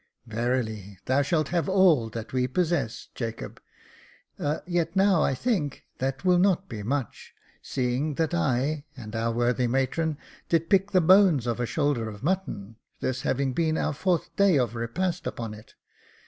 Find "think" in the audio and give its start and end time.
5.35-5.83